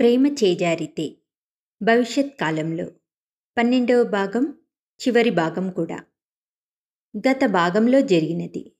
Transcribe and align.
ప్రేమ 0.00 0.26
చేజారితే. 0.26 1.16
భవిష్యత్ 1.82 2.40
కాలంలో. 2.40 2.86
పన్నెండవ 3.58 4.02
భాగం 4.02 4.54
చివరి 5.00 5.30
భాగం 5.30 5.70
కూడా. 5.70 6.00
గత 7.18 7.44
భాగంలో 7.46 8.00
జరిగినది. 8.00 8.72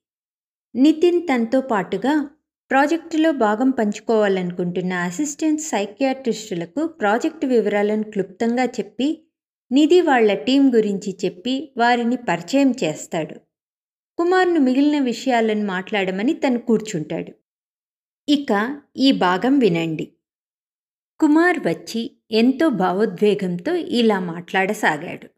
నితిన్ 0.77 1.23
తనతో 1.23 1.61
పాటుగా 1.61 2.31
ప్రాజెక్టులో 2.71 3.33
భాగం 3.33 3.71
పంచుకోవాలనుకుంటున్న 3.71 4.93
అసిస్టెంట్ 4.93 5.61
సైకియాట్రిస్టులకు 5.61 6.87
ప్రాజెక్టు 6.87 7.47
వివరాలను 7.47 8.03
క్లుప్తంగా 8.03 8.65
చెప్పి 8.65 9.27
నిధి 9.73 10.01
వాళ్ళ 10.01 10.35
టీం 10.35 10.75
గురించి 10.75 11.17
చెప్పి 11.25 11.75
వారిని 11.77 12.17
పరిచయం 12.17 12.75
చేస్తాడు. 12.85 13.35
కుమార్ను 14.19 14.61
మిగిలిన 14.61 15.05
విషయాలను 15.05 15.67
మాట్లాడమని 15.67 16.35
తను 16.35 16.59
కూర్చుంటాడు. 16.59 17.33
ఇక 18.29 18.83
ఈ 18.97 19.13
భాగం 19.13 19.59
వినండి. 19.59 20.13
కుమార్ 21.21 21.59
వచ్చి 21.67 22.11
ఎంతో 22.31 22.69
భావోద్వేగంతో 22.69 23.75
ఇలా 23.75 24.21
మాట్లాడసాగాడు. 24.21 25.29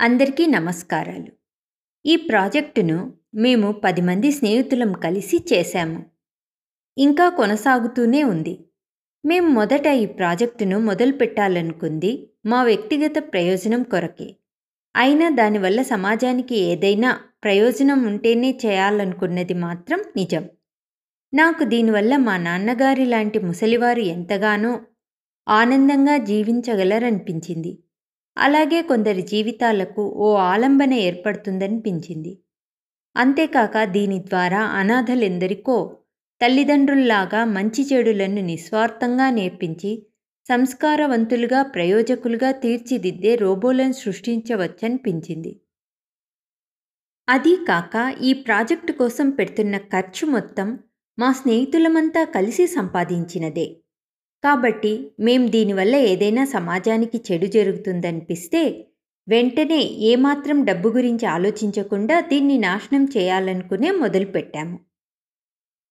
అందరికీ 0.00 0.46
నమస్కారాలు. 0.46 1.32
ఈ 2.06 2.16
ప్రాజెక్టును 2.16 3.12
మేము 3.34 3.72
పది 3.72 4.00
మంది 4.00 4.32
స్నేహితులం 4.32 4.92
కలిసి 4.92 5.44
చేశాము. 5.52 6.06
ఇంకా 6.98 7.28
కొనసాగుతూనే 7.28 8.22
ఉంది. 8.22 8.58
మేము 9.24 9.48
మొదట 9.48 9.86
ఈ 9.86 10.06
ప్రాజెక్టును 10.06 10.78
మొదలు 10.78 11.12
పెట్టాలనుకుంది 11.12 12.30
మా 12.46 12.62
వ్యక్తిగత 12.62 13.12
ప్రయోజనం 13.18 13.82
కొరకే. 13.82 14.36
అయినా 14.96 15.30
దానివల్ల 15.30 15.82
సమాజానికి 15.82 16.56
ఏదైనా 16.56 17.20
ప్రయోజనం 17.44 18.06
ఉంటేనే 18.06 18.58
చేయాలనుకున్నది 18.66 19.54
మాత్రం 19.54 20.00
నిజం. 20.16 20.48
నాకు 21.32 21.64
దీనివల్ల 21.64 22.16
మా 22.16 22.36
నాన్నగారి 22.36 23.04
లాంటి 23.04 23.38
ముసలివారు 23.38 24.00
ఎంతగానో 24.00 24.72
ఆనందంగా 25.46 26.16
జీవించగలరనిపించింది. 26.16 27.72
అలాగే 28.36 28.82
కొందరి 28.82 29.22
జీవితాలకు 29.22 30.02
ఓ 30.16 30.34
ఆలంబన 30.34 30.92
ఏర్పడుతుందనిపించింది. 30.92 32.32
అంతేకాక 33.16 33.84
దీని 33.84 34.18
ద్వారా 34.18 34.60
అనాథలెందరికో 34.80 35.76
తల్లిదండ్రుల్లాగా 36.40 37.44
మంచి 37.44 37.82
చెడులను 37.92 38.42
నిస్వార్థంగా 38.42 39.30
నేర్పించి 39.30 39.92
సంస్కారవంతులుగా 40.48 41.62
ప్రయోజకులుగా 41.62 42.52
తీర్చిదిద్దే 42.52 43.36
రోబోలను 43.36 43.92
సృష్టించవచ్చనిపించింది. 43.92 45.52
అదీ 47.28 47.56
కాక 47.68 47.94
ఈ 48.22 48.32
ప్రాజెక్టు 48.32 48.92
కోసం 48.92 49.30
పెడుతున్న 49.30 49.76
ఖర్చు 49.78 50.26
మొత్తం 50.26 50.68
మా 51.18 51.32
స్నేహితులమంతా 51.32 52.24
కలిసి 52.24 52.66
సంపాదించినదే. 52.66 53.80
కాబట్టి 54.44 55.12
మేం 55.20 55.50
దీనివల్ల 55.50 55.96
ఏదైనా 55.96 56.44
సమాజానికి 56.44 57.22
చెడు 57.30 57.46
జరుగుతుందనిపిస్తే 57.46 58.86
వెంటనే 59.28 59.80
ఏమాత్రం 60.10 60.64
డబ్బు 60.64 60.88
గురించి 60.88 61.26
ఆలోచించకుండా 61.26 62.20
దీన్ని 62.20 62.58
నాశనం 62.58 63.04
చేయాలనుకునే 63.04 63.90
మొదలుపెట్టాము. 63.90 64.78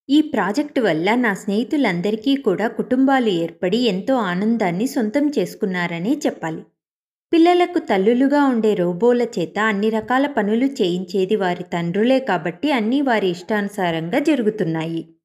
ఈ 0.10 0.22
ప్రాజెక్టు 0.22 0.82
వల్ల 0.82 1.16
నా 1.16 1.34
స్నేహితులందరికీ 1.34 2.36
కూడా 2.36 2.68
కుటుంబాలు 2.68 3.28
ఏర్పడి 3.28 3.78
ఎంతో 3.78 4.16
ఆనందాన్ని 4.16 4.88
సొంతం 4.88 5.28
చేసుకున్నారనే 5.28 6.14
చెప్పాలి. 6.16 6.64
పిల్లలకు 7.32 7.80
తల్లులుగా 7.80 8.44
ఉండే 8.46 8.74
రోబోల 8.74 9.22
చేత 9.22 9.60
అన్ని 9.60 9.90
రకాల 9.90 10.26
పనులు 10.28 10.66
చేయించేది 10.66 11.36
వారి 11.36 11.64
తండ్రులే 11.64 12.20
కాబట్టి 12.20 12.72
అన్నీ 12.72 13.02
వారి 13.02 13.30
ఇష్టానుసారంగా 13.30 14.20
జరుగుతున్నాయి. 14.20 15.17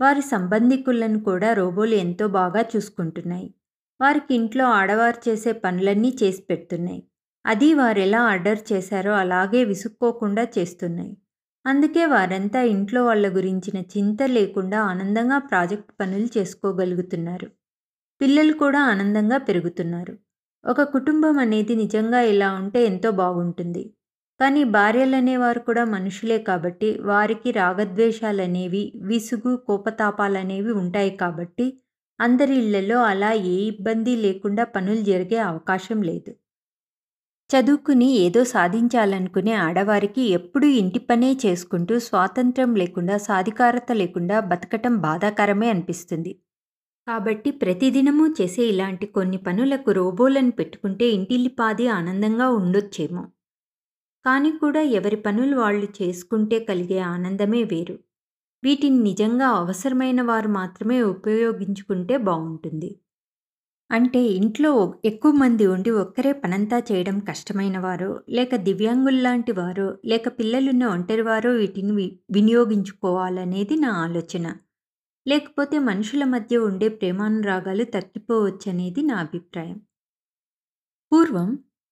వారి 0.00 0.22
సంబంధికులను 0.30 1.18
కూడా 1.20 1.52
రోబోలు 1.52 1.94
ఎంతో 1.94 2.28
బాగా 2.28 2.62
చూసుకుంటున్నాయి. 2.72 3.48
వారికి 4.00 4.34
ఇంట్లో 4.34 4.64
ఆడవారు 4.72 5.20
చేసే 5.28 5.52
పనులన్నీ 5.64 6.10
చేసి 6.22 6.42
పెడుతున్నాయి. 6.42 7.00
అది 7.44 7.74
వారు 7.74 7.98
ఎలా 7.98 8.20
ఆర్డర్ 8.32 8.60
చేశారో 8.72 9.12
అలాగే 9.14 9.64
విసుక్కోకుండా 9.64 10.44
చేస్తున్నాయి. 10.56 11.14
అందుకే 11.64 12.06
వారంతా 12.06 12.60
ఇంట్లో 12.74 13.04
వాళ్ళ 13.04 13.26
గురించిన 13.36 13.78
చింత 13.94 14.22
లేకుండా 14.30 14.78
ఆనందంగా 14.84 15.38
ప్రాజెక్ట్ 15.50 15.92
పనులు 16.00 16.28
చేసుకోగలుగుతున్నారు. 16.38 17.48
పిల్లలు 18.20 18.52
కూడా 18.54 18.80
ఆనందంగా 18.92 19.38
పెరుగుతున్నారు. 19.48 20.14
ఒక 20.64 20.82
కుటుంబం 20.94 21.38
అనేది 21.38 21.74
నిజంగా 21.74 22.20
ఇలా 22.32 22.48
ఉంటే 22.52 22.80
ఎంతో 22.84 23.10
బాగుంటుంది. 23.22 23.84
కానీ 24.40 24.62
భార్యలనేవారు 24.74 25.60
కూడా 25.60 25.84
మనుషులే 25.94 26.38
కాబట్టి 26.38 26.88
వారికి 27.02 27.50
రాగద్వేషాలనేవి 27.52 28.82
విసుగు 29.04 29.52
కోపతాపాలనేవి 29.68 30.72
ఉంటాయి 30.82 31.12
కాబట్టి 31.16 31.66
అందరి 32.20 32.54
ఇళ్ళలో 32.54 32.98
అలా 33.04 33.30
ఏ 33.52 33.56
ఇబ్బంది 33.72 34.14
లేకుండా 34.16 34.64
పనులు 34.74 35.02
జరిగే 35.02 35.38
అవకాశం 35.50 35.98
లేదు. 36.02 36.30
చదువుకుని 37.50 38.08
ఏదో 38.24 38.44
సాధించాలనుకునే 38.44 39.52
ఆడవారికి 39.66 40.22
ఎప్పుడూ 40.30 40.66
ఇంటి 40.80 40.98
పనే 41.08 41.30
చేసుకుంటూ 41.44 41.94
స్వాతంత్రం 41.98 42.70
లేకుండా 42.74 43.16
సాధికారత 43.18 43.92
లేకుండా 43.92 44.40
బతకటం 44.50 44.96
బాధాకరమే 44.98 45.68
అనిపిస్తుంది. 45.68 46.32
కాబట్టి 47.06 47.50
ప్రతిదినము 47.62 48.26
చేసే 48.38 48.62
ఇలాంటి 48.64 49.06
కొన్ని 49.16 49.38
పనులకు 49.46 49.92
రోబోలను 49.92 50.52
పెట్టుకుంటే 50.52 51.08
ఇంటిల్లిపాది 51.10 51.86
ఆనందంగా 51.98 52.48
ఉండొచ్చేమో. 52.58 53.24
కానీ 54.24 54.50
కూడా 54.58 54.80
ఎవరి 54.98 55.16
పనులు 55.16 55.56
వాళ్ళు 55.56 55.88
చేసుకుంటే 55.98 56.58
కలిగే 56.60 56.98
ఆనందమే 57.08 57.62
వేరు. 57.64 57.96
వీటిని 58.62 59.00
నిజంగా 59.02 59.48
అవసరమైన 59.58 60.22
వారు 60.22 60.50
మాత్రమే 60.52 60.98
ఉపయోగించుకుంటే 61.14 62.16
బాగుంటుంది. 62.28 62.90
అంటే 63.90 64.20
ఇంట్లో 64.36 64.70
ఎక్కువ 65.04 65.32
మంది 65.32 65.64
ఉండి 65.66 65.90
ఒక్కరే 66.00 66.32
పనంతా 66.34 66.78
చేయడం 66.88 67.16
కష్టమైన 67.28 67.78
వారు 67.78 68.08
లేక 68.28 68.56
దివ్యాంగుల్లాంటి 68.62 69.52
వారు 69.52 69.86
లేక 70.04 70.28
పిల్లలున్న 70.38 70.84
ఒంటరి 70.86 71.22
వారో 71.22 71.50
వీటిని 71.52 72.06
వినియోగించుకోవాలనేది 72.30 73.76
నా 73.76 73.92
ఆలోచన. 74.04 74.46
లేకపోతే 75.26 75.78
మనుషుల 75.88 76.24
మధ్య 76.28 76.56
ఉండే 76.68 76.88
ప్రేమానురాగాలు 76.98 77.86
తగ్గిపోవచ్చనేది 77.96 79.02
నా 79.02 79.16
అభిప్రాయం. 79.18 79.78
పూర్వం 81.12 81.48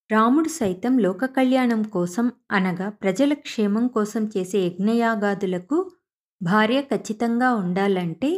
రాముడు 0.09 0.49
సైతం 0.49 0.93
లోక 0.97 1.25
కళ్యాణం 1.25 1.83
కోసం 1.83 2.25
అనగా 2.51 2.89
ప్రజల 2.89 3.33
క్షేమం 3.33 3.87
కోసం 3.87 4.23
చేసే 4.25 4.59
యజ్ఞయాగాదులకు 4.65 5.77
భార్య 6.41 6.81
ఖచ్చితంగా 6.81 7.49
ఉండాలంటే 7.53 8.29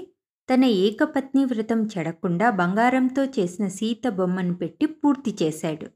తన 0.50 0.64
ఏకపత్ని 0.64 1.46
వ్రతం 1.46 1.80
చెడకుండా 1.84 2.50
బంగారంతో 2.50 3.24
చేసిన 3.26 3.68
సీత 3.68 4.08
బొమ్మను 4.10 4.54
పెట్టి 4.54 4.86
పూర్తి 4.86 5.36
చేశాడు. 5.44 5.88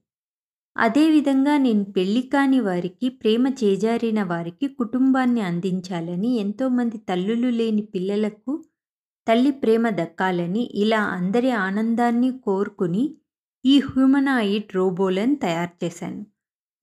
అదేవిధంగా 0.78 1.58
నేను 1.58 1.84
పెళ్ళి 1.84 2.22
కాని 2.22 2.60
వారికి 2.60 3.10
ప్రేమ 3.10 3.48
చేజారిన 3.64 4.24
వారికి 4.24 4.68
కుటుంబాన్ని 4.68 5.42
అందించాలని 5.42 6.36
ఎంతోమంది 6.36 6.98
తల్లులు 7.10 7.50
లేని 7.50 7.82
పిల్లలకు 7.86 8.54
తల్లి 9.28 9.52
ప్రేమ 9.52 9.90
దక్కాలని 9.90 10.64
ఇలా 10.76 11.02
అందరి 11.18 11.52
ఆనందాన్ని 11.52 12.32
కోరుకుని 12.40 13.04
ఈ 13.66 13.80
హ్యూమనాయిడ్ 13.80 14.76
రోబోలను 14.76 15.36
తయారు 15.36 15.86
చేశాను. 15.86 16.22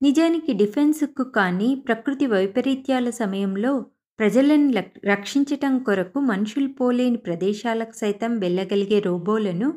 నిజానికి 0.02 0.52
డిఫెన్స్కు 0.52 1.24
కానీ 1.24 1.74
ప్రకృతి 1.74 2.26
వైపరీత్యాల 2.26 3.10
సమయంలో 3.10 3.72
ప్రజలను 4.18 4.68
రక్షించటం 5.04 5.78
కొరకు 5.78 6.20
మనుషులు 6.20 6.68
పోలేని 6.68 7.16
ప్రదేశాలకు 7.16 7.92
సైతం 7.92 8.38
వెళ్ళగలిగే 8.38 9.00
రోబోలను 9.00 9.68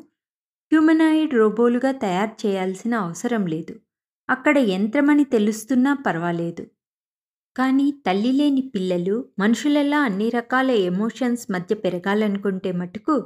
హ్యూమనాయిడ్ 0.72 1.34
రోబోలుగా 1.34 1.92
తయారు 1.92 2.46
చేయాల్సిన 2.46 2.94
అవసరం 2.94 3.46
లేదు. 3.46 3.74
అక్కడ 4.28 4.58
యంత్రమని 4.58 5.24
తెలుస్తున్నా 5.24 5.94
పర్వాలేదు. 6.06 6.64
కానీ 7.56 7.90
తల్లి 8.06 8.32
లేని 8.32 8.62
పిల్లలు 8.74 9.28
మనుషులలా 9.38 10.00
అన్ని 10.00 10.28
రకాల 10.30 10.70
ఎమోషన్స్ 10.70 11.50
మధ్య 11.50 11.74
పెరగాలనుకుంటే 11.74 12.72
మటుకు 12.72 13.16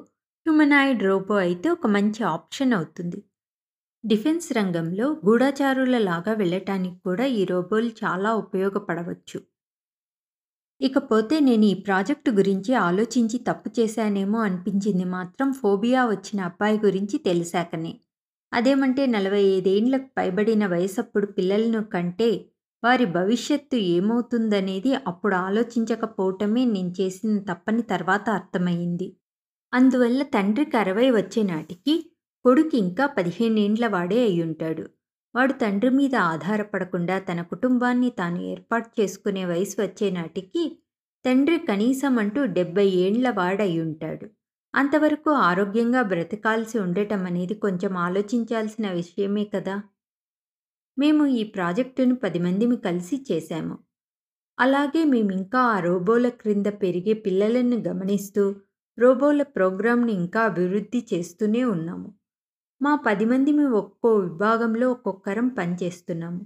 హ్యూమనాయిడ్ 0.46 1.02
రోబో 1.02 1.34
అయితే 1.36 1.68
ఒక 1.70 1.86
మంచి 1.86 2.22
ఆప్షన్ 2.24 2.72
అవుతుంది. 2.72 3.18
డిఫెన్స్ 4.04 4.52
రంగంలో 4.52 5.06
గూఢచారులలాగా 5.24 6.32
వెళ్ళటానికి 6.32 6.98
కూడా 7.00 7.24
ఈ 7.26 7.44
రోబోలు 7.44 7.90
చాలా 8.04 8.34
ఉపయోగపడవచ్చు. 8.34 9.38
ఇకపోతే 10.80 11.40
నేను 11.40 11.64
ఈ 11.64 11.74
ప్రాజెక్టు 11.74 12.30
గురించి 12.30 12.74
ఆలోచించి 12.74 13.38
తప్పు 13.38 13.70
చేశానేమో 13.78 14.38
అనిపించింది 14.38 15.04
మాత్రం 15.04 15.52
ఫోబియా 15.52 16.02
వచ్చిన 16.04 16.40
అబ్బాయి 16.40 16.78
గురించి 16.78 17.18
తెలిసాకనే. 17.18 17.92
అదేమంటే 18.52 19.06
నలభై 19.06 19.42
ఐదేండ్లకు 19.56 20.08
పైబడిన 20.16 20.66
వయసప్పుడు 20.66 21.26
పిల్లలను 21.26 21.82
కంటే 21.84 22.30
వారి 22.82 23.04
భవిష్యత్తు 23.04 23.76
ఏమవుతుందనేది 23.76 24.92
అప్పుడు 25.06 25.34
ఆలోచించకపోవటమే 25.34 26.64
నేను 26.64 26.92
చేసిన 27.00 27.38
తప్పని 27.38 27.82
తర్వాత 27.82 28.28
అర్థమైంది 28.30 29.08
అందువల్ల 29.72 30.22
తండ్రికి 30.22 30.76
అరవై 30.76 31.10
వచ్చే 31.10 31.42
నాటికి 31.42 31.94
కొడుకు 32.44 32.74
ఇంకా 32.76 33.04
పదిహేనేండ్ల 33.16 33.86
వాడే 33.86 34.18
అయ్యుంటాడు. 34.24 34.84
వాడు 35.34 35.54
తండ్రి 35.62 35.90
మీద 35.90 36.14
ఆధారపడకుండా 36.32 37.16
తన 37.20 37.40
కుటుంబాన్ని 37.50 38.10
తాను 38.10 38.40
ఏర్పాటు 38.52 38.88
చేసుకునే 38.98 39.42
వయసు 39.44 39.76
వచ్చే 39.80 40.08
నాటికి 40.10 40.64
తండ్రి 41.24 41.58
కనీసం 41.68 42.14
అంటూ 42.18 42.40
డెబ్బై 42.56 42.86
ఏండ్ల 43.02 43.30
వాడయ్యుంటాడు. 43.38 44.26
అంతవరకు 44.74 45.30
ఆరోగ్యంగా 45.48 46.02
బ్రతకాల్సి 46.10 46.76
ఉండటం 46.78 47.22
అనేది 47.26 47.54
కొంచెం 47.58 47.92
ఆలోచించాల్సిన 48.06 48.86
విషయమే 48.92 49.44
కదా! 49.54 49.76
మేము 50.96 51.24
ఈ 51.34 51.44
ప్రాజెక్టును 51.52 52.14
పది 52.16 52.38
మందిమి 52.38 52.76
కలిసి 52.78 53.16
చేశాము. 53.28 53.74
అలాగే 54.58 55.02
మేము 55.04 55.30
ఇంకా 55.32 55.60
ఆ 55.72 55.78
రోబోల 55.80 56.28
క్రింద 56.40 56.68
పెరిగే 56.80 57.14
పిల్లలను 57.24 57.78
గమనిస్తూ 57.86 58.44
రోబోల 58.98 59.42
ప్రోగ్రాంని 59.54 60.12
ఇంకా 60.22 60.40
అభివృద్ధి 60.44 61.00
చేస్తూనే 61.10 61.62
ఉన్నాము. 61.74 62.08
మా 62.80 62.94
పది 62.96 63.24
మేము 63.24 63.64
ఒక్కో 63.76 64.10
విభాగంలో 64.16 64.90
ఒక్కొక్కరం 64.90 65.48
పనిచేస్తున్నాము 65.48 66.40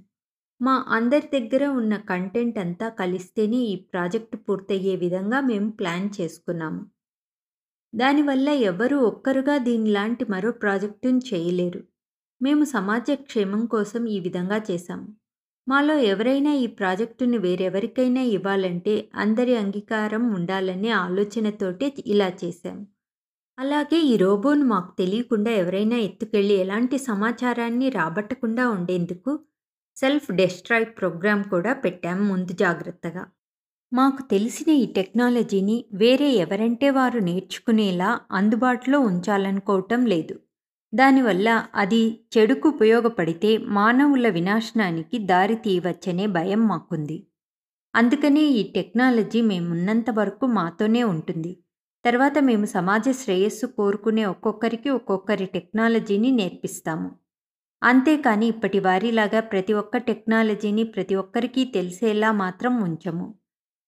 మా 0.60 0.74
అందరి 0.88 1.26
దగ్గర 1.26 1.66
ఉన్న 1.66 1.96
కంటెంట్ 1.96 2.58
అంతా 2.58 2.88
కలిస్తేనే 2.88 3.56
ఈ 3.56 3.76
ప్రాజెక్టు 3.76 4.36
పూర్తయ్యే 4.36 4.96
విధంగా 4.96 5.40
మేము 5.40 5.70
ప్లాన్ 5.70 6.10
చేసుకున్నాము. 6.20 6.82
దానివల్ల 7.94 8.48
ఎవరు 8.48 8.96
ఒక్కరుగా 8.96 9.58
దీనిలాంటి 9.58 10.24
మరో 10.24 10.52
ప్రాజెక్టును 10.52 11.18
చేయలేరు. 11.18 11.82
మేము 12.40 12.64
సమాజ 12.64 13.10
క్షేమం 13.10 13.66
కోసం 13.66 14.06
ఈ 14.06 14.20
విధంగా 14.20 14.58
చేశాము. 14.70 15.08
మాలో 15.68 15.98
ఎవరైనా 16.12 16.54
ఈ 16.54 16.66
ప్రాజెక్టుని 16.66 17.38
వేరెవరికైనా 17.38 18.22
ఇవ్వాలంటే 18.22 19.10
అందరి 19.14 19.56
అంగీకారం 19.56 20.34
ఉండాలనే 20.34 20.90
ఆలోచనతోటే 20.90 21.88
ఇలా 22.06 22.28
చేశాము. 22.44 22.82
అలాగే 23.58 23.98
ఈ 23.98 24.16
రోబోను 24.16 24.64
మాకు 24.64 24.96
తెలియకుండా 24.98 25.50
ఎవరైనా 25.50 25.96
ఎత్తుకెళ్ళి 25.96 26.54
ఎలాంటి 26.54 26.98
సమాచారాన్ని 26.98 27.90
రాబట్టకుండా 27.90 28.68
ఉండేందుకు 28.68 29.40
సెల్ఫ్ 29.96 30.32
డెస్ట్రాయ్ 30.32 30.86
ప్రోగ్రామ్ 30.86 31.44
కూడా 31.44 31.72
పెట్టాము 31.74 32.24
ముందు 32.24 32.52
జాగ్రత్తగా. 32.52 33.26
మాకు 33.92 34.22
తెలిసిన 34.30 34.70
ఈ 34.72 34.86
టెక్నాలజీని 34.86 35.84
వేరే 35.92 36.30
ఎవరంటే 36.30 36.90
వారు 36.90 37.18
నేర్చుకునేలా 37.18 38.20
అందుబాటులో 38.30 39.00
ఉంచాలనుకోవటం 39.00 40.06
లేదు. 40.06 40.40
దానివల్ల 40.94 41.68
అది 41.74 42.26
చెడుకు 42.38 42.68
ఉపయోగపడితే 42.68 43.58
మానవుల 43.58 44.28
వినాశనానికి 44.28 45.18
దారి 45.18 45.54
తీయవచ్చనే 45.54 46.26
భయం 46.26 46.68
మాకుంది. 46.68 47.26
అందుకనే 47.94 48.40
ఈ 48.40 48.62
టెక్నాలజీ 48.72 49.40
మేమున్నంత 49.40 50.10
వరకు 50.10 50.46
మాతోనే 50.46 51.02
ఉంటుంది. 51.04 51.52
తర్వాత 52.04 52.38
మేము 52.38 52.64
సమాజ 52.64 53.10
శ్రేయస్సు 53.10 53.66
కోరుకునే 53.66 54.24
ఒక్కొక్కరికి 54.24 54.90
ఒక్కొక్కరి 54.90 55.46
టెక్నాలజీని 55.46 56.30
నేర్పిస్తాము. 56.30 57.10
అంతేకాని 57.82 58.46
ఇప్పటి 58.46 58.78
వారిలాగా 58.78 59.40
ప్రతి 59.40 59.72
ఒక్క 59.72 59.96
టెక్నాలజీని 59.96 60.84
ప్రతి 60.84 61.14
ఒక్కరికి 61.14 61.64
తెలిసేలా 61.64 62.32
మాత్రం 62.32 62.82
ఉంచము. 62.82 63.34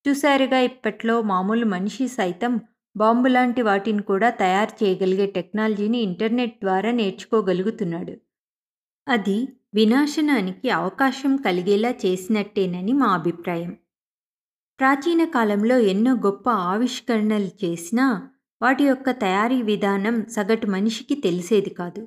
చూశారుగా 0.06 0.60
ఇప్పట్లో 0.60 1.22
మామూలు 1.22 1.66
మనిషి 1.66 2.08
సైతం 2.08 2.60
బాంబు 2.96 3.28
లాంటి 3.28 3.62
వాటిని 3.62 4.02
కూడా 4.02 4.30
తయారు 4.30 4.84
చేయగలిగే 4.84 5.26
టెక్నాలజీని 5.26 5.98
ఇంటర్నెట్ 5.98 6.56
ద్వారా 6.60 6.90
నేర్చుకోగలుగుతున్నాడు. 6.90 8.14
అది 9.08 9.38
వినాశనానికి 9.74 10.70
అవకాశం 10.70 11.36
కలిగేలా 11.36 11.90
చేసినట్టేనని 11.90 12.92
మా 12.92 13.06
అభిప్రాయం. 13.06 13.72
ప్రాచీన 14.80 15.24
కాలంలో 15.24 15.78
ఎన్నో 15.78 16.12
గొప్ప 16.14 16.50
ఆవిష్కరణలు 16.50 17.50
చేసినా 17.64 18.06
వాటి 18.62 18.84
యొక్క 18.84 19.10
తయారీ 19.10 19.62
విధానం 19.62 20.26
సగటు 20.30 20.66
మనిషికి 20.66 21.14
తెలిసేది 21.14 21.70
కాదు. 21.70 22.02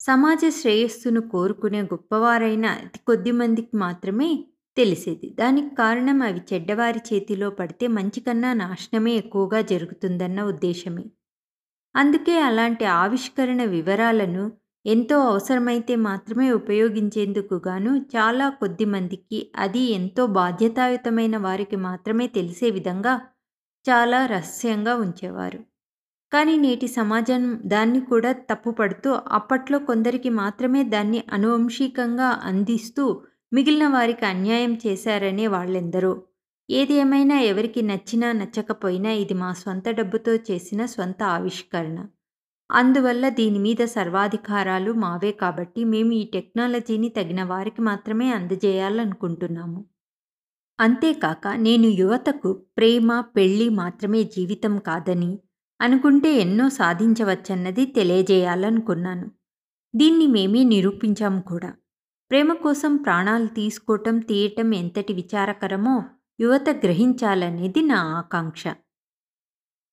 సమాజ 0.00 0.40
శ్రేయస్సును 0.48 1.20
కోరుకునే 1.20 1.82
గొప్పవారైన 1.82 2.66
అతి 2.66 2.98
కొద్ది 2.98 3.32
మందికి 3.32 3.76
మాత్రమే 3.76 4.44
తెలిసేది. 4.76 5.36
దానికి 5.38 5.74
కారణం 5.74 6.22
అవి 6.22 6.40
చెడ్డవారి 6.52 7.00
చేతిలో 7.12 7.50
పడితే 7.50 7.86
మంచి 7.88 8.20
కన్నా 8.20 8.52
నాశనమే 8.52 9.12
ఎక్కువగా 9.12 9.60
జరుగుతుందన్న 9.60 10.42
ఉద్దేశమే. 10.42 11.04
అందుకే 11.94 12.40
అలాంటి 12.40 12.84
ఆవిష్కరణ 12.84 13.64
వివరాలను 13.64 14.44
ఎంతో 14.86 15.20
అవసరమైతే 15.20 15.96
మాత్రమే 15.96 16.50
ఉపయోగించేందుకు 16.50 17.54
గాను 17.68 17.96
చాలా 18.16 18.48
కొద్ది 18.48 18.84
మందికి 18.84 19.52
అది 19.56 19.80
ఎంతో 19.80 20.26
బాధ్యతాయుతమైన 20.26 21.36
వారికి 21.36 21.76
మాత్రమే 21.76 22.26
తెలిసే 22.26 22.70
విధంగా 22.70 23.14
చాలా 23.88 24.26
రహస్యంగా 24.26 24.96
ఉంచేవారు. 24.96 25.60
కానీ 26.32 26.56
నేటి 26.56 26.88
సమాజం 26.88 27.60
దాన్ని 27.64 28.00
కూడా 28.00 28.32
తప్పుపడుతూ 28.32 29.10
అప్పట్లో 29.30 29.78
కొందరికి 29.78 30.30
మాత్రమే 30.30 30.82
దాన్ని 30.84 31.24
అనువంశికంగా 31.32 32.40
అందిస్తూ 32.42 33.22
మిగిలిన 33.52 33.86
వారికి 33.88 34.24
అన్యాయం 34.26 34.74
చేశారనే 34.86 35.46
వాళ్ళెందరో. 35.46 36.22
ఏది 36.70 36.94
ఏమైనా 36.94 37.40
ఎవరికి 37.40 37.82
నచ్చినా 37.82 38.32
నచ్చకపోయినా 38.32 39.10
ఇది 39.10 39.34
మా 39.34 39.52
స్వంత 39.52 39.88
డబ్బుతో 39.88 40.34
చేసిన 40.34 40.86
స్వంత 40.86 41.22
ఆవిష్కరణ. 41.22 41.98
అందువల్ల 42.70 43.28
దీని 43.28 43.58
మీద 43.58 43.84
సర్వాధికారాలు 43.84 44.92
మావే 44.92 45.32
కాబట్టి 45.32 45.84
మేము 45.84 46.12
ఈ 46.12 46.24
టెక్నాలజీని 46.24 47.08
తగిన 47.08 47.42
వారికి 47.42 47.80
మాత్రమే 47.80 48.32
అందజేయాలనుకుంటున్నాము. 48.32 49.80
అంతేకాక 50.80 51.48
నేను 51.56 51.86
యువతకు 51.86 52.62
ప్రేమ 52.76 53.20
పెళ్ళి 53.20 53.68
మాత్రమే 53.68 54.24
జీవితం 54.24 54.78
కాదని 54.78 55.38
అనుకుంటే 55.80 56.34
ఎన్నో 56.34 56.68
సాధించవచ్చన్నది 56.70 57.86
తెలియజేయాలనుకున్నాను. 57.86 59.26
దీన్ని 59.94 60.26
మేమే 60.26 60.64
నిరూపించాము 60.64 61.40
కూడా. 61.40 61.70
ప్రేమ 62.30 62.52
కోసం 62.52 62.96
ప్రాణాలు 62.96 63.46
తీసుకోవటం 63.46 64.18
తీయటం 64.18 64.74
ఎంతటి 64.74 65.12
విచారకరమో 65.12 65.96
యువత 66.40 66.68
గ్రహించాలనేది 66.84 67.82
నా 67.82 68.00
ఆకాంక్ష. 68.18 68.64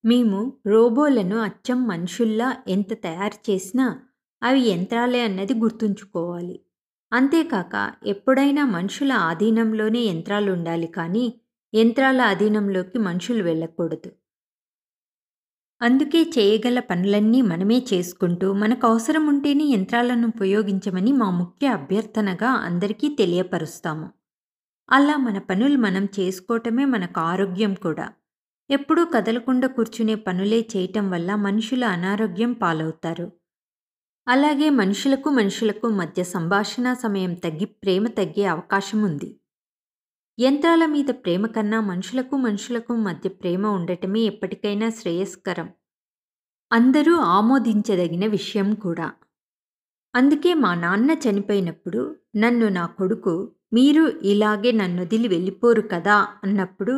మేము 0.03 0.39
రోబోలను 0.65 1.37
అచ్చం 1.39 1.87
మనుషుల్లా 1.87 2.57
ఎంత 2.67 2.93
తయారు 3.03 3.51
చేసినా 3.51 3.85
అవి 4.41 4.61
యంత్రాలే 4.61 5.21
అన్నది 5.21 5.53
గుర్తుంచుకోవాలి. 5.53 6.55
అంతేకాక 7.11 7.75
ఎప్పుడైనా 8.05 8.65
మనుషుల 8.65 9.11
ఆధీనంలోనే 9.11 10.01
యంత్రాలు 10.03 10.51
ఉండాలి 10.51 10.87
కానీ 10.87 11.25
యంత్రాల 11.73 12.21
అధీనంలోకి 12.33 12.97
మనుషులు 12.99 13.43
వెళ్ళకూడదు. 13.43 14.11
అందుకే 15.81 16.21
చేయగల 16.37 16.79
పనులన్నీ 16.79 17.41
మనమే 17.41 17.77
చేసుకుంటూ 17.93 18.53
మనకు 18.53 18.87
అవసరం 18.87 19.27
ఉంటేనే 19.27 19.65
యంత్రాలను 19.65 20.27
ఉపయోగించమని 20.27 21.11
మా 21.11 21.29
ముఖ్య 21.31 21.67
అభ్యర్థనగా 21.69 22.51
అందరికీ 22.67 23.09
తెలియపరుస్తాము. 23.15 24.07
అలా 24.89 25.17
మన 25.17 25.37
పనులు 25.49 25.77
మనం 25.77 26.05
చేసుకోవటమే 26.19 26.85
మనకు 26.85 27.19
ఆరోగ్యం 27.31 27.73
కూడా. 27.83 28.07
ఎప్పుడూ 28.71 29.05
కదలకుండా 29.05 29.67
కూర్చునే 29.67 30.15
పనులే 30.15 30.67
చేయటం 30.77 31.09
వల్ల 31.11 31.35
మనుషుల 31.35 31.83
అనారోగ్యం 31.85 32.53
పాలవుతారు. 32.53 33.31
అలాగే 34.27 34.69
మనుషులకు 34.69 35.29
మనుషులకు 35.29 35.89
మధ్య 35.89 36.23
సంభాషణ 36.23 36.93
సమయం 36.93 37.33
తగ్గి 37.33 37.65
ప్రేమ 37.65 38.07
తగ్గే 38.07 38.43
అవకాశం 38.45 39.03
ఉంది 39.03 39.29
యంత్రాల 40.39 40.85
మీద 40.85 41.05
ప్రేమ 41.05 41.45
కన్నా 41.45 41.81
మనుషులకు 41.81 42.35
మనుషులకు 42.37 42.93
మధ్య 42.95 43.29
ప్రేమ 43.29 43.65
ఉండటమే 43.67 44.19
ఎప్పటికైనా 44.19 44.89
శ్రేయస్కరం. 44.89 45.67
అందరూ 46.71 47.15
ఆమోదించదగిన 47.15 48.25
విషయం 48.27 48.73
కూడా. 48.75 49.07
అందుకే 50.15 50.53
మా 50.53 50.75
నాన్న 50.75 51.11
చనిపోయినప్పుడు 51.11 52.15
నన్ను 52.35 52.69
నా 52.69 52.85
కొడుకు 52.85 53.51
మీరు 53.73 54.03
ఇలాగే 54.23 54.71
నన్ను 54.71 55.01
వదిలి 55.01 55.27
వెళ్ళిపోరు 55.27 55.81
కదా 55.81 56.27
అన్నప్పుడు 56.43 56.95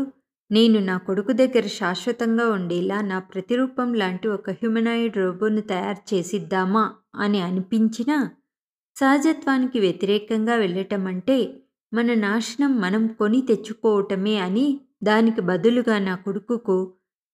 నేను 0.51 0.79
నా 0.79 0.97
కొడుకు 0.97 1.31
దగ్గర 1.31 1.67
శాశ్వతంగా 1.67 2.45
ఉండేలా 2.47 3.01
నా 3.01 3.19
ప్రతిరూపం 3.19 3.93
లాంటి 3.93 4.27
ఒక 4.27 4.50
హ్యూమనాయిడ్ 4.50 5.17
రోబోను 5.17 5.62
తయారు 5.62 6.01
చేసిద్దామా 6.13 6.83
అని 7.15 7.39
అనిపించినా 7.41 8.17
సహజత్వానికి 8.97 9.79
వ్యతిరేకంగా 9.79 10.55
వెళ్ళటం 10.55 11.07
అంటే 11.07 11.38
మన 11.93 12.13
నాశనం 12.13 12.81
మనం 12.81 13.07
కొని 13.07 13.41
తెచ్చుకోవటమే 13.41 14.35
అని 14.38 14.79
దానికి 15.03 15.41
బదులుగా 15.41 16.00
నా 16.00 16.15
కొడుకుకు 16.15 16.77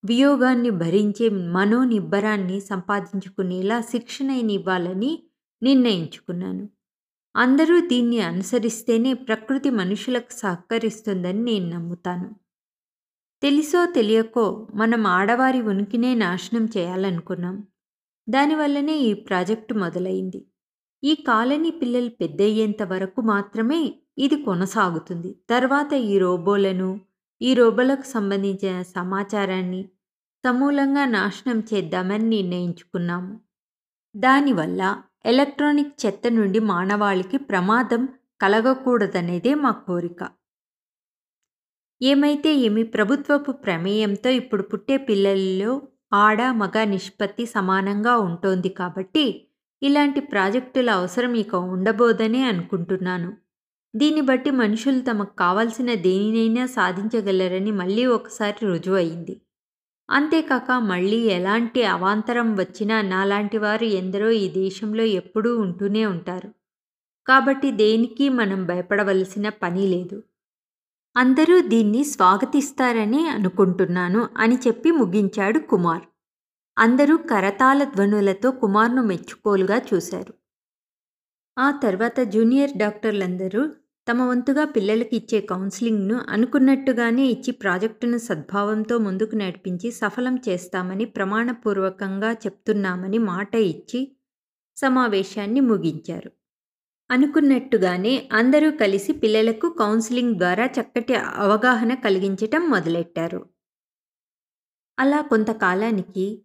వియోగాన్ని 0.04 0.70
భరించే 0.70 1.30
మనోనిబ్బరాన్ని 1.30 2.60
సంపాదించుకునేలా 2.62 3.82
శిక్షణనివ్వాలని 3.82 5.12
నిర్ణయించుకున్నాను. 5.62 6.70
అందరూ 7.36 7.80
దీన్ని 7.80 8.20
అనుసరిస్తేనే 8.20 9.14
ప్రకృతి 9.14 9.70
మనుషులకు 9.70 10.34
సహకరిస్తుందని 10.34 11.42
నేను 11.44 11.68
నమ్ముతాను. 11.70 12.30
తెలిసో 13.42 13.86
తెలియకో 13.86 14.68
మనం 14.74 15.08
ఆడవారి 15.08 15.62
ఉనికినే 15.62 16.16
నాశనం 16.16 16.66
చేయాలనుకున్నాం. 16.66 17.68
దానివల్లనే 18.30 18.98
ఈ 18.98 19.14
ప్రాజెక్టు 19.14 19.74
మొదలైంది. 19.74 20.46
ఈ 21.04 21.16
కాలనీ 21.16 21.70
పిల్లలు 21.72 22.10
పెద్దయ్యేంత 22.10 22.84
వరకు 22.84 23.22
మాత్రమే 23.22 23.94
ఇది 24.18 24.36
కొనసాగుతుంది. 24.44 25.36
తర్వాత 25.50 25.94
ఈ 25.94 26.20
రోబోలను 26.20 27.00
ఈ 27.42 27.54
రోబోలకు 27.54 28.02
సంబంధించిన 28.02 28.82
సమాచారాన్ని 28.82 29.90
సమూలంగా 30.46 31.06
నాశనం 31.06 31.60
చేద్దామని 31.60 32.30
నిర్ణయించుకున్నాము. 32.30 33.40
దానివల్ల 34.16 34.82
ఎలక్ట్రానిక్ 35.26 36.06
చెత్త 36.06 36.28
నుండి 36.28 36.60
మానవాళికి 36.60 37.38
ప్రమాదం 37.38 38.10
కలగకూడదనేదే 38.42 39.54
మా 39.56 39.72
కోరిక. 39.72 40.22
ఏమైతే 42.02 42.56
ఏమి 42.56 42.84
ప్రభుత్వపు 42.84 43.52
ప్రమేయంతో 43.52 44.30
ఇప్పుడు 44.30 44.64
పుట్టే 44.64 44.98
పిల్లల్లో 44.98 45.82
ఆడ 46.14 46.42
మగ 46.52 46.84
నిష్పత్తి 46.84 47.46
సమానంగా 47.46 48.18
ఉంటోంది 48.18 48.70
కాబట్టి 48.70 49.26
ఇలాంటి 49.82 50.20
ప్రాజెక్టుల 50.20 50.90
అవసరం 50.90 51.34
ఇక 51.34 51.56
ఉండబోదనే 51.56 52.42
అనుకుంటున్నాను. 52.44 53.30
దీన్ని 53.96 54.22
బట్టి 54.22 54.52
మనుషులు 54.52 55.00
తమకు 55.02 55.36
కావలసిన 55.36 55.94
దేనినైనా 55.94 56.66
సాధించగలరని 56.66 57.72
మళ్ళీ 57.72 58.06
ఒకసారి 58.06 58.66
రుజువయింది. 58.66 59.36
అంతేకాక 60.10 60.72
మళ్ళీ 60.72 61.18
ఎలాంటి 61.18 61.84
అవాంతరం 61.84 62.56
వచ్చినా 62.56 63.02
నాలాంటి 63.02 63.58
వారు 63.58 63.84
ఎందరో 63.84 64.30
ఈ 64.30 64.50
దేశంలో 64.50 65.04
ఎప్పుడూ 65.04 65.58
ఉంటూనే 65.58 66.06
ఉంటారు. 66.06 66.50
కాబట్టి 67.28 67.72
దేనికి 67.72 68.30
మనం 68.30 68.66
భయపడవలసిన 68.66 69.50
పని 69.50 69.88
లేదు. 69.88 70.18
అందరూ 71.16 71.62
దీన్ని 71.62 72.04
స్వాగతిస్తారని 72.04 73.28
అనుకుంటున్నాను 73.28 74.30
అని 74.38 74.56
చెప్పి 74.56 74.92
ముగించాడు 74.92 75.60
కుమార్. 75.60 76.06
అందరూ 76.78 77.18
కరతాళ 77.18 77.84
ధ్వనులతో 77.84 78.52
కుమార్ను 78.52 79.02
మెచ్చుకోలుగా 79.02 79.78
చూశారు. 79.94 80.34
ఆ 81.58 81.72
తర్వాత 81.72 82.20
జూనియర్ 82.20 82.78
డాక్టర్లందరూ 82.78 83.62
తమ 84.08 84.22
వంతుగా 84.22 84.64
పిల్లలకి 84.66 85.16
ఇచ్చే 85.16 85.40
కౌన్సిలింగ్ను 85.42 86.18
అనుకున్నట్టుగానే 86.30 87.26
ఇచ్చి 87.26 87.52
ప్రాజెక్టును 87.52 88.18
సద్భావంతో 88.18 88.98
ముందుకు 88.98 89.36
నడిపించి 89.36 89.92
సఫలం 89.92 90.36
చేస్తామని 90.48 91.06
ప్రమాణపూర్వకంగా 91.06 92.34
చెప్తున్నామని 92.34 93.18
మాట 93.18 93.56
ఇచ్చి 93.56 94.02
సమావేశాన్ని 94.78 95.60
ముగించారు. 95.60 96.30
అనుకున్నట్టుగానే 97.10 98.28
అందరూ 98.32 98.72
కలిసి 98.72 99.14
పిల్లలకు 99.14 99.70
కౌన్సిలింగ్ 99.70 100.36
ద్వారా 100.36 100.66
చక్కటి 100.66 101.16
అవగాహన 101.16 101.94
కలిగించటం 101.94 102.70
మొదలెట్టారు. 102.70 103.46
అలా 105.00 105.22
కొంతకాలానికి 105.22 106.44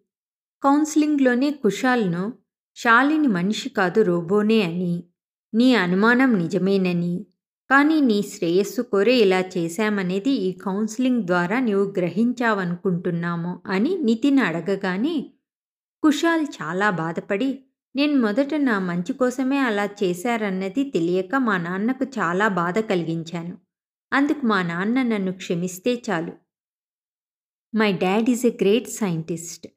కౌన్సిలింగ్లోనే 0.63 1.51
కుషాల్ను 1.51 2.33
శాలిని 2.75 3.27
మనిషి 3.27 3.69
కాదు 3.69 4.01
రోబోనే 4.01 4.61
అని 4.61 5.03
నీ 5.53 5.75
అనుమానం 5.75 6.37
నిజమేనని 6.37 7.25
కానీ 7.69 8.01
నీ 8.01 8.21
శ్రేయస్సు 8.21 8.81
కోరే 8.81 9.13
ఇలా 9.17 9.39
చేశామనేది 9.39 10.31
ఈ 10.31 10.51
కౌన్సిలింగ్ 10.51 11.23
ద్వారా 11.23 11.59
నీవు 11.59 11.85
గ్రహించావనుకుంటున్నాము 11.97 13.61
అని 13.65 13.97
నితిన్ 13.97 14.39
అడగగానే 14.39 15.15
కుషాల్ 16.03 16.45
చాలా 16.57 16.89
బాధపడి 16.89 17.49
నేను 17.95 18.21
మొదట 18.21 18.55
నా 18.55 18.79
మంచి 18.79 19.13
కోసమే 19.13 19.57
అలా 19.57 19.89
చేశారన్నది 20.03 20.83
తెలియక 20.83 21.35
మా 21.35 21.57
నాన్నకు 21.57 22.05
చాలా 22.05 22.47
బాధ 22.47 22.79
కలిగించాను. 22.79 23.57
అందుకు 24.13 24.45
మా 24.45 24.63
నాన్న 24.63 25.03
నన్ను 25.03 25.31
క్షమిస్తే 25.33 26.03
చాలు. 26.09 26.33
My 27.75 27.93
dad 27.93 28.29
is 28.29 28.45
a 28.45 28.49
great 28.49 28.87
scientist. 28.87 29.67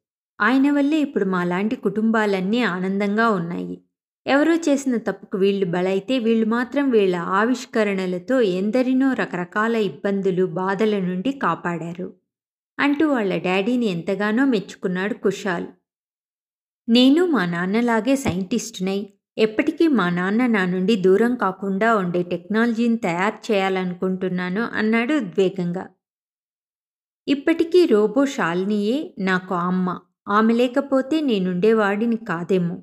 ఆయన 0.41 0.71
వల్లే 0.71 1.01
ఇప్పుడు 1.01 1.25
మాలాంటి 1.25 1.77
కుటుంబాలన్నీ 1.77 2.63
ఆనందంగా 2.63 3.29
ఉన్నాయి. 3.29 3.81
ఎవరో 4.27 4.55
చేసిన 4.55 4.97
తప్పుకు 4.97 5.39
వీళ్ళు 5.39 5.67
బలైతే 5.67 6.19
వీళ్ళు 6.19 6.47
మాత్రం 6.47 6.91
వీళ్ళ 6.91 7.17
ఆవిష్కరణలతో 7.17 8.41
ఎందరినో 8.41 9.13
రకరకాల 9.13 9.77
ఇబ్బందులు 9.77 10.47
బాధల 10.47 10.99
నుండి 10.99 11.33
కాపాడారు. 11.33 12.15
అంటూ 12.79 13.09
వాళ్ళ 13.09 13.39
డాడీని 13.39 13.87
ఎంతగానో 13.87 14.45
మెచ్చుకున్నాడు 14.45 15.15
కుషాల్ 15.15 15.67
నేను 16.89 17.27
మా 17.27 17.47
నాన్నలాగే 17.47 18.17
సైంటిస్టునై 18.17 19.13
ఎప్పటికీ 19.39 19.89
మా 19.89 20.11
నాన్న 20.11 20.47
నా 20.47 20.67
నుండి 20.67 20.97
దూరం 20.97 21.35
కాకుండా 21.35 21.97
ఉండే 21.97 22.23
టెక్నాలజీని 22.23 22.97
తయారు 22.97 23.53
చేయాలనుకుంటున్నాను 23.53 24.63
అన్నాడు 24.63 25.15
ఉద్వేగంగా. 25.15 25.85
ఇప్పటికీ 27.29 27.87
రోబో 27.87 28.25
షాలినియే 28.27 29.15
నాకు 29.19 29.55
అమ్మ 29.55 29.99
ఆమె 30.29 30.55
లేకపోతే 30.55 31.21
నేనుండేవాడిని 31.21 32.17
కాదేమో. 32.17 32.83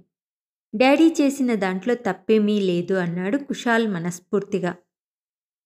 డాడీ 0.75 1.15
చేసిన 1.21 1.55
దాంట్లో 1.55 1.95
తప్పేమీ 1.95 2.59
లేదు 2.59 2.93
అన్నాడు 2.93 3.37
కుషాల్ 3.37 3.87
మనస్ఫూర్తిగా. 3.87 4.75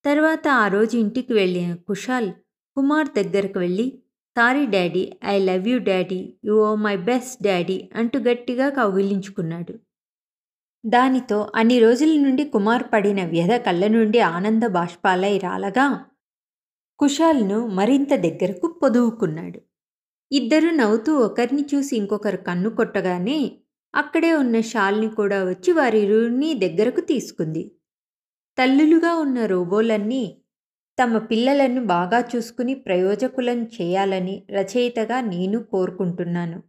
తర్వాత 0.06 0.48
ఆ 0.48 0.68
రోజు 0.68 0.98
ఇంటికి 0.98 1.34
వెళ్ళిన 1.34 1.76
కుషాల్ 1.76 2.32
కుమార్ 2.78 3.08
దగ్గరకు 3.08 3.60
వెళ్ళి 3.60 3.88
sorry 4.36 4.64
daddy 4.66 5.02
I 5.26 5.36
love 5.40 5.66
you 5.68 5.78
daddy 5.88 6.20
you 6.44 6.56
oh 6.66 6.72
my 6.76 6.94
best 7.08 7.38
daddy 7.44 7.78
అంటూ 7.96 8.18
గట్టిగా 8.20 8.68
కౌగిలించుకున్నాడు. 8.70 9.74
దానితో 10.84 11.38
అన్ని 11.56 11.78
రోజుల 11.80 12.12
నుండి 12.18 12.44
కుమార్ 12.46 12.86
పడిన 12.94 13.22
వ్యధ 13.26 13.54
కళ్ళ 13.66 13.88
నుండి 13.88 14.20
ఆనంద 14.30 14.64
బాష్పాలై 14.78 15.34
రాలగా 15.38 15.88
కుషాల్ను 17.00 17.68
మరింత 17.78 18.14
దగ్గరకు 18.26 18.68
పొదువుకున్నాడు. 18.82 19.60
ఇద్దరు 20.32 20.70
నవ్వుతూ 20.72 21.12
ఒకరిని 21.18 21.64
చూసి 21.72 21.94
ఇంకొకరు 21.96 22.38
కన్ను 22.48 22.70
కొట్టగానే 22.70 23.40
అక్కడే 23.94 24.32
ఉన్న 24.34 24.58
షాల్ని 24.72 25.10
కూడా 25.12 25.40
వచ్చి 25.44 25.72
వారిరుని 25.72 26.52
దగ్గరకు 26.66 27.02
తీసుకుంది. 27.12 27.64
తల్లులుగా 28.58 29.12
ఉన్న 29.16 29.40
రోబోలన్నీ 29.46 30.24
తమ 31.00 31.18
పిల్లలను 31.18 31.82
బాగా 31.86 32.20
చూసుకుని 32.22 32.74
ప్రయోజకులను 32.76 33.66
చేయాలని 33.78 34.36
రచయితగా 34.52 35.22
నేను 35.22 35.60
కోరుకుంటున్నాను. 35.64 36.60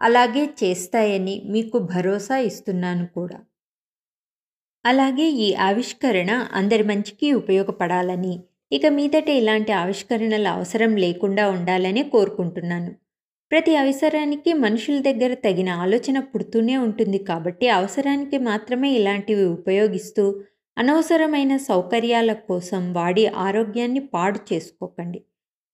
అలాగే 0.00 0.44
చేస్తాయని 0.62 1.42
మీకు 1.44 1.78
భరోసా 1.92 2.36
ఇస్తున్నాను 2.38 3.06
కూడా. 3.06 3.38
అలాగే 4.84 5.26
ఈ 5.28 5.48
ఆవిష్కరణ 5.60 6.30
అందరి 6.52 6.82
మంచికి 6.82 7.32
ఉపయోగపడాలని 7.32 8.34
ఇక 8.72 8.86
మీదట 8.88 9.28
ఇలాంటి 9.28 9.72
ఆవిష్కరణల 9.72 10.46
అవసరం 10.48 10.92
లేకుండా 10.96 11.44
ఉండాలని 11.48 12.02
కోరుకుంటున్నాను. 12.10 12.90
ప్రతి 13.50 13.72
అవసరానికి 13.76 14.52
మనుషుల 14.52 14.98
దగ్గర 15.00 15.34
తగిన 15.34 15.70
ఆలోచన 15.70 16.18
పుడుతూనే 16.20 16.76
ఉంటుంది 16.76 17.18
కాబట్టి 17.18 17.66
అవసరానికి 17.68 18.38
మాత్రమే 18.38 18.88
ఇలాంటివి 18.90 19.44
ఉపయోగిస్తూ 19.48 20.24
అనవసరమైన 20.78 21.56
సౌకర్యాల 21.56 22.32
కోసం 22.32 22.92
వాడి 22.92 23.26
ఆరోగ్యాన్ని 23.26 24.00
పాడు 24.00 24.40
చేసుకోకండి. 24.52 25.24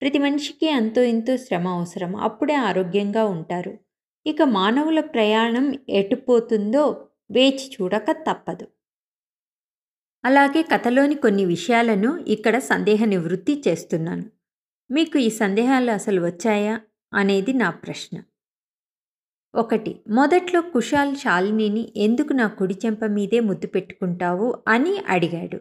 ప్రతి 0.02 0.18
మనిషికి 0.18 0.70
అంతో 0.70 1.02
ఇంతో 1.02 1.36
శ్రమ 1.36 1.68
అవసరం. 1.68 2.16
అప్పుడే 2.16 2.54
ఆరోగ్యంగా 2.54 3.24
ఉంటారు. 3.24 3.78
ఇక 4.26 4.42
మానవుల 4.42 5.00
ప్రయాణం 5.00 5.74
ఎటుపోతుందో 5.88 7.06
వేచి 7.30 7.76
చూడక 7.82 8.10
తప్పదు. 8.10 8.66
అలాగే 10.24 10.62
కథలోని 10.62 11.14
కొన్ని 11.14 11.44
విషయాలను 11.44 12.24
ఇక్కడ 12.28 12.58
సందేహ 12.58 13.04
నివృత్తి 13.04 13.62
చేస్తున్నాను. 13.68 14.24
మీకు 14.90 15.18
ఈ 15.18 15.30
సందేహాలు 15.30 15.90
అసలు 15.90 16.20
వచ్చాయా? 16.20 16.80
అనేది 17.14 17.52
నా 17.52 17.70
ప్రశ్న. 17.70 18.22
ఒకటి 19.54 20.00
మొదట్లో 20.08 20.60
కుషాల్ 20.60 21.16
శాలినిని 21.16 21.92
ఎందుకు 21.96 22.32
నా 22.32 22.46
కుడి 22.48 22.76
చెంప 22.86 23.04
మీదే 23.04 23.40
ముద్దు 23.40 23.66
పెట్టుకుంటావు 23.66 24.54
అని 24.68 24.94
అడిగాడు. 25.08 25.60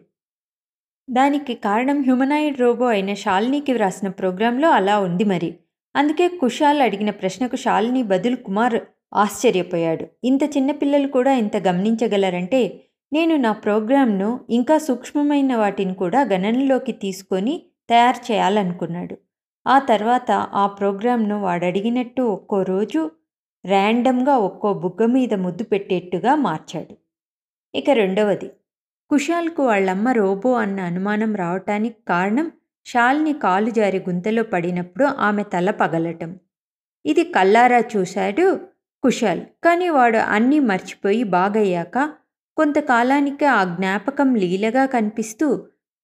దానికి 1.10 1.54
కారణం 1.54 2.02
హ్యూమనాయిడ్ 2.02 2.60
రోబో 2.60 2.86
అయిన 2.86 3.14
శాలినికి 3.14 3.72
వ్రాసిన 3.72 4.08
ప్రోగ్రాంలో 4.08 4.70
అలా 4.70 4.98
ఉంది 4.98 5.24
మరి. 5.24 5.54
అందుకే 5.96 6.28
కుషాల్ 6.28 6.82
అడిగిన 6.82 7.10
ప్రశ్నకు 7.10 7.56
శాలిని 7.56 8.02
బదులు 8.02 8.36
కుమార్ 8.36 8.80
ఆశ్చర్యపోయాడు. 9.14 10.04
ఇంత 10.24 10.42
చిన్నపిల్లలు 10.42 11.08
కూడా 11.08 11.32
ఇంత 11.32 11.56
గమనించగలరంటే 11.56 12.82
నేను 13.12 13.36
నా 13.36 13.52
ప్రోగ్రాంను 13.52 14.40
ఇంకా 14.50 14.78
సూక్ష్మమైన 14.78 15.56
వాటిని 15.56 15.94
కూడా 15.94 16.20
గణనలోకి 16.22 16.92
తీసుకొని 16.92 17.62
తయారు 17.90 18.32
చేయాలనుకున్నాడు. 18.32 19.16
ఆ 19.66 19.78
తర్వాత 19.78 20.30
ఆ 20.30 20.66
ప్రోగ్రాంను 20.66 21.42
వాడడిగినట్టు 21.42 22.22
ఒక్కో 22.22 22.62
రోజు 22.62 23.10
ర్యాండమ్గా 23.64 24.36
ఒక్కో 24.36 24.74
బుగ్గ 24.74 25.06
మీద 25.06 25.34
ముద్దు 25.34 25.64
పెట్టేట్టుగా 25.64 26.34
మార్చాడు. 26.34 26.96
ఇక 27.74 27.90
రెండవది 27.90 28.50
కుషాల్కు 29.10 29.62
వాళ్ళమ్మ 29.66 30.08
రోబో 30.10 30.52
అన్న 30.52 30.80
అనుమానం 30.80 31.36
రావటానికి 31.36 31.96
కారణం 32.08 32.52
షాల్ని 32.84 33.32
కాలు 33.32 33.70
జారి 33.70 33.98
గుంతలో 33.98 34.42
పడినప్పుడు 34.42 35.04
ఆమె 35.04 35.42
తల 35.42 35.70
పగలటం. 35.70 36.36
ఇది 37.04 37.24
కల్లారా 37.24 37.80
చూశాడు 37.96 38.46
కుషాల్ 39.02 39.40
కానీ 39.64 39.88
వాడు 39.88 40.18
అన్నీ 40.18 40.58
మర్చిపోయి 40.58 41.24
బాగయ్యాక 41.24 41.98
కొంతకాలానికి 42.56 43.44
ఆ 43.44 43.64
జ్ఞాపకం 43.64 44.34
లీలగా 44.34 44.86
కనిపిస్తూ 44.86 45.46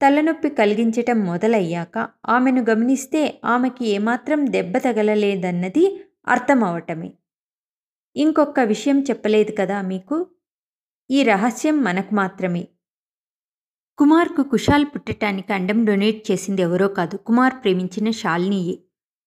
తలనొప్పి 0.02 0.48
కలిగించటం 0.48 1.20
మొదలయ్యాక 1.20 2.08
ఆమెను 2.26 2.64
గమనిస్తే 2.70 3.40
ఆమెకి 3.44 3.86
ఏమాత్రం 3.86 4.52
దెబ్బ 4.52 4.78
తగలలేదన్నది 4.78 5.84
అర్థమవటమే. 6.28 7.17
ఇంకొక 8.16 8.60
విషయం 8.60 9.00
చెప్పలేదు 9.00 9.52
కదా 9.58 9.82
మీకు? 9.82 10.26
ఈ 11.10 11.22
రహస్యం 11.22 11.82
మనకు 11.82 12.14
మాత్రమే. 12.14 12.68
కుమార్కు 13.98 14.42
కుషాల్ 14.42 14.84
పుట్టటానికి 14.84 15.52
అండం 15.52 15.84
డొనేట్ 15.84 16.30
చేసింది 16.30 16.62
ఎవరో 16.62 16.88
కాదు 16.88 17.16
కుమార్ 17.16 17.54
ప్రేమించిన 17.54 18.10
శాలినియే 18.10 18.78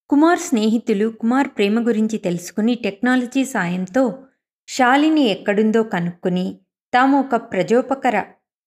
కుమార్ 0.09 0.39
స్నేహితులు 0.39 1.09
కుమార్ 1.09 1.47
ప్రేమ 1.47 1.87
గురించి 1.87 2.17
తెలుసుకుని 2.17 2.75
టెక్నాలజీ 2.75 3.45
సాయంతో 3.45 4.23
శాలిని 4.67 5.21
ఎక్కడుందో 5.21 5.83
కనుక్కొని 5.83 6.59
తాము 6.93 7.19
ఒక 7.19 7.35
ప్రజోపకర 7.35 8.21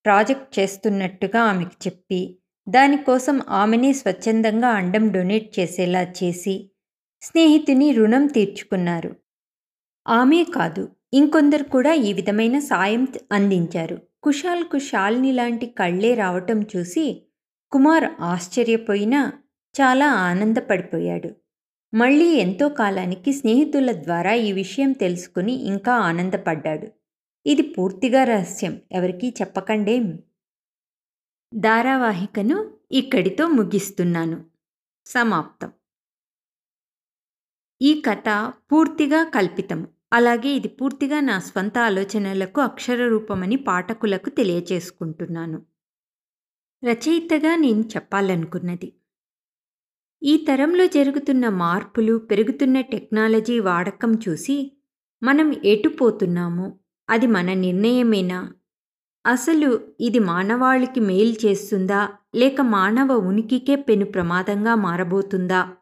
ప్రాజెక్ట్ 0.04 0.58
చేస్తున్నట్టుగా 0.58 1.42
ఆమెకు 1.42 1.88
చెప్పి 1.88 2.38
దానికోసం 2.68 3.40
ఆమెనే 3.48 3.92
స్వచ్ఛందంగా 3.92 4.68
అండం 4.68 5.08
డొనేట్ 5.08 5.60
చేసేలా 5.60 6.02
చేసి 6.02 6.70
స్నేహితుని 7.22 7.92
రుణం 7.92 8.26
తీర్చుకున్నారు. 8.26 9.16
ఆమె 10.06 10.44
కాదు. 10.44 10.88
ఇంకొందరు 11.12 11.64
కూడా 11.64 11.92
ఈ 11.92 12.12
విధమైన 12.12 12.58
సాయం 12.58 13.08
అందించారు. 13.32 14.02
కుషాల్కు 14.22 14.78
శాలిని 14.78 15.32
లాంటి 15.32 15.66
కళ్ళే 15.66 16.14
రావటం 16.14 16.62
చూసి 16.62 17.26
కుమార్ 17.72 18.04
ఆశ్చర్యపోయినా 18.20 19.32
చాలా 19.80 20.12
ఆనందపడిపోయాడు. 20.12 21.30
మళ్ళీ 21.94 22.24
ఎంతో 22.24 22.68
కాలానికి 22.68 23.32
స్నేహితుల 23.32 23.92
ద్వారా 23.92 24.32
ఈ 24.32 24.52
విషయం 24.52 24.92
తెలుసుకుని 24.92 25.52
ఇంకా 25.52 25.94
ఆనందపడ్డాడు. 25.94 26.88
ఇది 27.46 27.62
పూర్తిగా 27.62 28.24
రహస్యం. 28.24 28.80
ఎవరికీ 28.92 29.34
చెప్పకండేం? 29.40 30.18
ధారావాహికను 31.54 32.70
ఇక్కడితో 32.92 33.48
ముగిస్తున్నాను. 33.48 34.44
సమాప్తం. 35.06 35.72
ఈ 37.82 38.02
కథ 38.10 38.52
పూర్తిగా 38.72 39.24
కల్పితం 39.24 39.86
అలాగే 40.12 40.48
ఇది 40.48 40.68
పూర్తిగా 40.68 41.20
నా 41.20 41.38
స్వంత 41.38 41.78
ఆలోచనలకు 41.78 42.60
అక్షర 42.60 43.08
రూపమని 43.08 43.56
పాఠకులకు 43.56 44.30
తెలియచేసుకుంటున్నాను. 44.30 45.62
రచయితగా 46.84 47.56
నేను 47.56 47.80
చెప్పాలనుకున్నది. 47.80 48.92
ఈ 50.22 50.46
తరంలో 50.48 50.86
జరుగుతున్న 50.86 51.48
మార్పులు 51.48 52.18
పెరుగుతున్న 52.18 52.80
టెక్నాలజీ 52.80 53.60
వాడకం 53.60 54.20
చూసి 54.28 54.72
మనం 55.22 55.54
ఎటుపోతున్నామో 55.64 56.78
అది 57.10 57.26
మన 57.26 57.52
నిర్ణయమేనా? 57.54 58.52
అసలు 59.26 59.80
ఇది 60.00 60.18
మానవాళికి 60.18 61.00
మేలు 61.00 61.46
చేస్తుందా? 61.46 62.08
లేక 62.34 62.60
మానవ 62.60 63.12
ఉనికికే 63.12 63.76
పెను 63.76 64.04
ప్రమాదంగా 64.04 64.74
మారబోతుందా? 64.74 65.76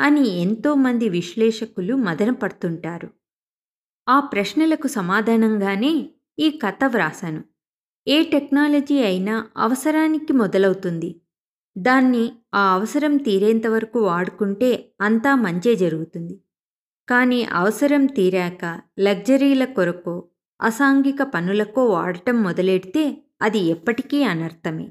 అని 0.00 0.28
ఎంతోమంది 0.28 1.08
విశ్లేషకులు 1.08 1.96
మదనపడుతుంటారు 1.96 3.23
ఆ 4.08 4.20
ప్రశ్నలకు 4.20 4.86
సమాధానంగానే 4.86 5.92
ఈ 6.38 6.50
కథ 6.50 6.84
వ్రాసాను 6.84 7.44
ఏ 8.06 8.22
టెక్నాలజీ 8.22 9.02
అయినా 9.02 9.46
అవసరానికి 9.56 10.32
మొదలవుతుంది. 10.32 11.20
దాన్ని 11.76 12.32
ఆ 12.54 12.74
అవసరం 12.74 13.16
తీరేంతవరకు 13.16 14.00
వాడుకుంటే 14.00 14.92
అంతా 15.00 15.34
మంచే 15.34 15.74
జరుగుతుంది. 15.74 16.40
కానీ 17.08 17.44
అవసరం 17.52 18.06
తీరాక 18.06 18.80
లగ్జరీల 18.98 19.64
కొరకో 19.64 20.28
అసాంఘిక 20.60 21.22
పనులకో 21.22 21.86
వాడటం 21.86 22.42
మొదలెడితే 22.42 23.04
అది 23.42 23.58
ఎప్పటికీ 23.58 24.22
అనర్థమే. 24.22 24.86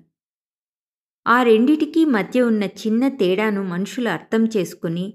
ఆ 1.28 1.44
రెండిటికీ 1.44 2.06
మధ్య 2.06 2.42
ఉన్న 2.42 2.64
చిన్న 2.64 3.08
తేడాను 3.08 3.64
మనుషులు 3.64 4.10
అర్థం 4.10 4.46
చేసుకుని 4.46 5.06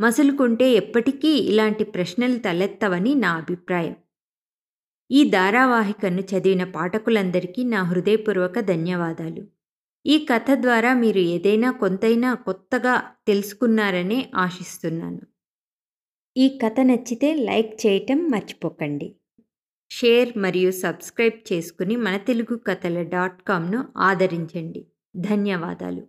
మసులుకుంటే 0.00 0.70
ఎప్పటికీ 0.70 1.28
ఇలాంటి 1.28 1.84
ప్రశ్నలు 1.84 2.38
తలెత్తవని 2.38 3.14
నా 3.14 3.32
అభిప్రాయం. 3.32 3.96
ఈ 5.10 5.30
ధారావాహికను 5.30 6.20
చదివిన 6.20 6.64
పాఠకులందరికీ 6.64 7.64
నా 7.64 7.82
హృదయపూర్వక 7.82 8.60
ధన్యవాదాలు. 8.60 9.46
ఈ 10.06 10.26
కథ 10.30 10.46
ద్వారా 10.54 10.94
మీరు 10.94 11.18
ఏదైనా 11.18 11.70
కొంతైనా 11.70 12.34
కొత్తగా 12.34 13.02
తెలుసుకున్నారనే 13.26 14.30
ఆశిస్తున్నాను. 14.34 15.20
ఈ 16.36 16.58
కథ 16.64 16.80
నచ్చితే 16.80 17.34
లైక్ 17.34 17.86
చేయటం 17.86 18.30
మర్చిపోకండి. 18.30 19.16
షేర్ 19.90 20.38
మరియు 20.38 20.70
సబ్స్క్రైబ్ 20.70 21.52
చేసుకుని 21.52 21.96
మన 21.96 22.16
తెలుగు 22.16 22.56
కథల 22.56 23.02
డాట్ 23.02 23.42
కామ్ను 23.42 23.84
ఆదరించండి. 23.96 24.86
ధన్యవాదాలు. 25.16 26.06